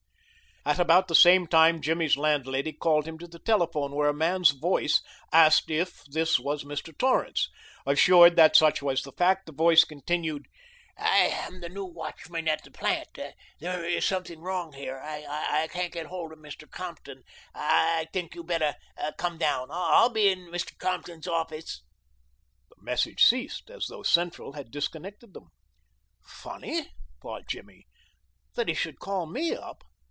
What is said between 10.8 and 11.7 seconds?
"I am the